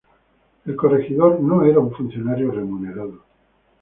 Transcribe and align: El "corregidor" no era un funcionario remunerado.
El 0.65 0.75
"corregidor" 0.75 1.39
no 1.41 1.63
era 1.63 1.79
un 1.79 1.91
funcionario 1.91 2.49
remunerado. 2.49 3.19